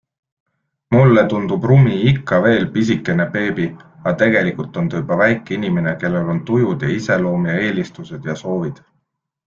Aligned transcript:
Mulle 0.95 1.23
tundub 1.33 1.67
Rumi 1.71 1.97
ikka 2.11 2.39
veel 2.45 2.65
pisikene 2.77 3.29
beebi, 3.37 3.69
aga 3.91 4.15
tegelikult 4.23 4.81
on 4.83 4.91
ta 4.95 5.05
juba 5.05 5.21
väike 5.23 5.57
inimene, 5.61 5.97
kellel 6.05 6.35
on 6.35 6.45
tujud 6.51 6.87
ja 6.89 6.93
iseloom 6.99 7.51
ja 7.53 7.59
eelistused 7.69 8.31
ja 8.33 8.41
soovid. 8.45 8.87